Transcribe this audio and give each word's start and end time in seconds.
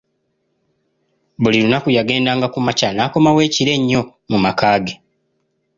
Buli 1.41 1.57
lunaku 1.63 1.87
yagenda 1.97 2.31
nga 2.37 2.47
kumakya 2.53 2.89
n'akomawo 2.93 3.39
ekiro 3.47 3.71
ennyo 3.77 4.01
mu 4.29 4.37
maka 4.45 4.69
ge. 4.85 4.95